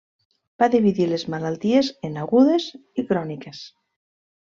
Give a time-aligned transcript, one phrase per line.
[0.63, 2.69] Va dividir les malalties en agudes
[3.05, 3.65] i cròniques.